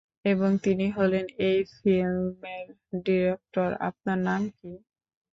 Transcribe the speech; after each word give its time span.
এবং 0.25 0.49
তিনি 0.65 0.85
হলেন 0.97 1.25
এই 1.47 1.59
ফিল্মের 1.75 2.65
ডিরেক্টর, 3.03 3.69
আপনার 3.89 4.17
নাম 4.27 4.41
কি? 4.57 4.71